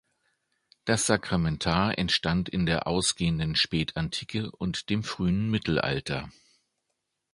[0.85, 6.31] Das Sakramentar entstand in der ausgehenden Spätantike und dem frühen Mittelalter.